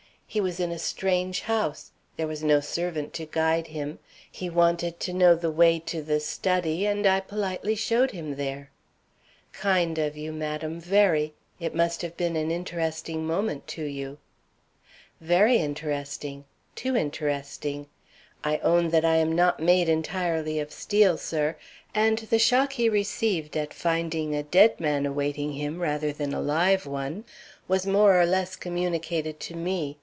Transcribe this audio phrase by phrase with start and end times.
[0.33, 3.99] He was in a strange house; there was no servant to guide him,
[4.31, 8.71] he wanted to know the way to the study, and I politely showed him there."
[9.51, 11.33] "Kind of you, madam, very.
[11.59, 14.19] It must have been an interesting moment to you."
[15.19, 16.45] "Very interesting!
[16.75, 17.87] Too interesting!
[18.41, 21.57] I own that I am not made entirely of steel, sir,
[21.93, 26.39] and the shock he received at finding a dead man awaiting him, instead of a
[26.39, 27.25] live one,
[27.67, 29.97] was more or less communicated to me.